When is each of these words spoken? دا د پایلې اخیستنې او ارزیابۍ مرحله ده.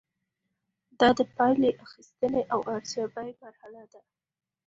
دا 0.99 1.09
د 1.17 1.19
پایلې 1.35 1.71
اخیستنې 1.85 2.41
او 2.53 2.59
ارزیابۍ 2.75 3.29
مرحله 3.41 3.83
ده. 3.91 4.01